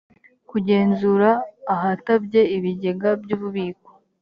[0.49, 1.29] kugenzura
[1.73, 3.89] ahatabye ibigega by ububiko